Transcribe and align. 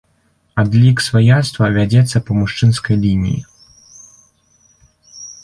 Адлік 0.61 1.03
сваяцтва 1.07 1.65
вядзецца 1.75 2.17
па 2.31 2.39
мужчынскай 2.39 2.99
лініі. 3.05 3.37